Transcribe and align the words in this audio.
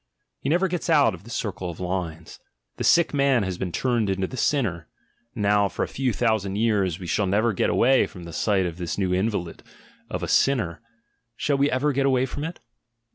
He 0.39 0.49
never 0.49 0.67
gets 0.67 0.89
out 0.89 1.13
of 1.13 1.25
the 1.25 1.29
circle 1.29 1.69
of 1.69 1.79
lines. 1.79 2.39
The 2.77 2.83
sick 2.83 3.13
man 3.13 3.43
has 3.43 3.59
been 3.59 3.71
turned 3.71 4.09
into 4.09 4.25
"the 4.25 4.35
sinner''— 4.35 4.87
and 5.35 5.43
now 5.43 5.67
for 5.69 5.83
a 5.83 5.87
few 5.87 6.11
thousand 6.11 6.55
years 6.55 6.99
we 6.99 7.05
t 7.07 7.21
away 7.21 8.07
from 8.07 8.23
the 8.23 8.33
sight 8.33 8.65
of 8.65 8.79
this 8.79 8.97
new 8.97 9.13
invalid, 9.13 9.61
of 10.09 10.23
"a 10.23 10.27
sinner"— 10.27 10.81
shall 11.37 11.59
we 11.59 11.69
ever 11.69 11.93
get 11.93 12.07
away 12.07 12.25
from 12.25 12.43
it? 12.43 12.59